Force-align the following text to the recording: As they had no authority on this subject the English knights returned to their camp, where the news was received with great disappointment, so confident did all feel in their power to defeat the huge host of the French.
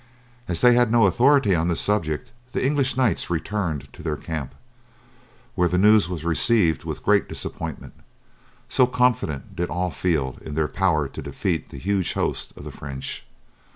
As 0.47 0.61
they 0.61 0.73
had 0.73 0.91
no 0.91 1.05
authority 1.05 1.53
on 1.53 1.67
this 1.67 1.79
subject 1.79 2.31
the 2.53 2.65
English 2.65 2.97
knights 2.97 3.29
returned 3.29 3.87
to 3.93 4.01
their 4.01 4.15
camp, 4.17 4.55
where 5.53 5.67
the 5.67 5.77
news 5.77 6.09
was 6.09 6.25
received 6.25 6.83
with 6.85 7.03
great 7.03 7.29
disappointment, 7.29 7.93
so 8.67 8.87
confident 8.87 9.55
did 9.55 9.69
all 9.69 9.91
feel 9.91 10.39
in 10.41 10.55
their 10.55 10.67
power 10.67 11.07
to 11.07 11.21
defeat 11.21 11.69
the 11.69 11.77
huge 11.77 12.13
host 12.13 12.51
of 12.57 12.63
the 12.63 12.71
French. 12.71 13.27